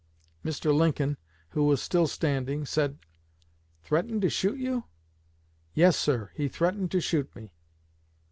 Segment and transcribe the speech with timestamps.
[0.43, 0.73] Mr.
[0.73, 1.15] Lincoln,
[1.49, 2.97] who was still standing, said,
[3.83, 4.85] 'Threatened to shoot you?'
[5.75, 7.53] 'Yes, sir, he threatened to shoot me.'